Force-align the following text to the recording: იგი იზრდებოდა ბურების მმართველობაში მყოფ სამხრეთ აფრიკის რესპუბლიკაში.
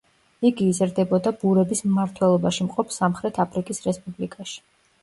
იგი 0.49 0.69
იზრდებოდა 0.71 1.33
ბურების 1.43 1.83
მმართველობაში 1.91 2.69
მყოფ 2.71 2.97
სამხრეთ 2.99 3.43
აფრიკის 3.47 3.87
რესპუბლიკაში. 3.91 4.61